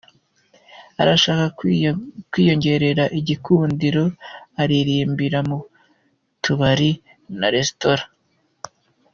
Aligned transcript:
Arashaka 1.01 1.45
kwiyongerera 2.31 3.03
igikundiro 3.19 4.03
aririmbira 4.61 5.39
mu 5.49 5.57
tubare 6.43 6.89
na 7.39 7.47
resitora 7.55 8.03